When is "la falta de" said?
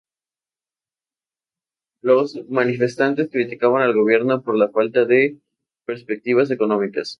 4.57-5.37